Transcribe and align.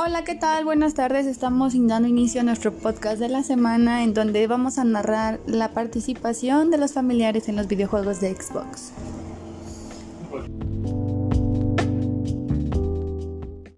Hola, 0.00 0.22
¿qué 0.22 0.36
tal? 0.36 0.64
Buenas 0.64 0.94
tardes. 0.94 1.26
Estamos 1.26 1.74
dando 1.76 2.06
inicio 2.06 2.42
a 2.42 2.44
nuestro 2.44 2.72
podcast 2.72 3.18
de 3.18 3.28
la 3.28 3.42
semana 3.42 4.04
en 4.04 4.14
donde 4.14 4.46
vamos 4.46 4.78
a 4.78 4.84
narrar 4.84 5.40
la 5.44 5.72
participación 5.72 6.70
de 6.70 6.78
los 6.78 6.92
familiares 6.92 7.48
en 7.48 7.56
los 7.56 7.66
videojuegos 7.66 8.20
de 8.20 8.32
Xbox. 8.32 8.92